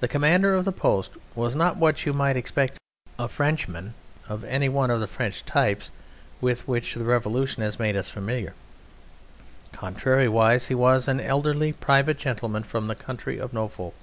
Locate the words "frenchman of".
3.28-4.44